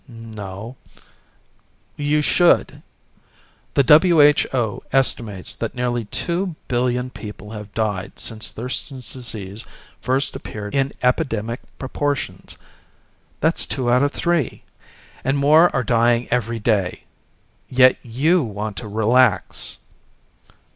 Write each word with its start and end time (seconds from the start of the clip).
"No" 0.07 0.77
"You 2.11 2.23
should. 2.23 2.81
The 3.75 3.85
WHO 4.47 4.81
estimates 4.91 5.53
that 5.53 5.75
nearly 5.75 6.05
two 6.05 6.55
billion 6.67 7.11
people 7.11 7.51
have 7.51 7.71
died 7.75 8.13
since 8.15 8.49
Thurston's 8.49 9.13
Disease 9.13 9.63
first 10.01 10.35
appeared 10.35 10.73
in 10.73 10.91
epidemic 11.03 11.59
proportions. 11.77 12.57
That's 13.41 13.67
two 13.67 13.91
out 13.91 14.01
of 14.01 14.11
three. 14.11 14.63
And 15.23 15.37
more 15.37 15.69
are 15.71 15.83
dying 15.83 16.27
every 16.31 16.57
day. 16.57 17.03
Yet 17.69 17.99
you 18.01 18.41
want 18.41 18.77
to 18.77 18.87
relax." 18.87 19.77